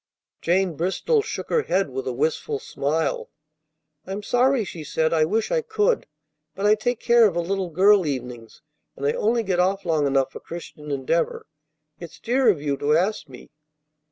[0.41, 3.29] Jane Bristol shook her head with a wistful smile.
[4.07, 5.13] "I'm sorry," she said.
[5.13, 6.07] "I wish I could.
[6.55, 8.63] But I take care of a little girl evenings,
[8.95, 11.45] and I only get off long enough for Christian Endeavor.
[11.99, 13.51] It's dear of you to ask me."